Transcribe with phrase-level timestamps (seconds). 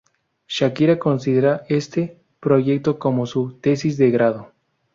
[0.47, 4.51] Shakira considera este proyecto como su ""tesis de grado"".